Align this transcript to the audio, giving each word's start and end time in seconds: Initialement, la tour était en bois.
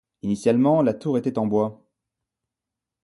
Initialement, 0.23 0.81
la 0.81 0.95
tour 0.95 1.19
était 1.19 1.37
en 1.37 1.45
bois. 1.45 1.85